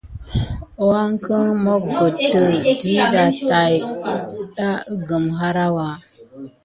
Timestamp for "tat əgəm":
4.55-5.25